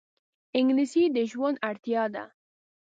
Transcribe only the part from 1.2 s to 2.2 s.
ژوند اړتیا